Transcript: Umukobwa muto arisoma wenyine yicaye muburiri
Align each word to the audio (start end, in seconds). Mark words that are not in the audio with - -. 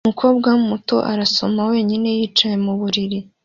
Umukobwa 0.05 0.49
muto 0.69 0.95
arisoma 1.11 1.61
wenyine 1.71 2.07
yicaye 2.19 2.55
muburiri 2.65 3.19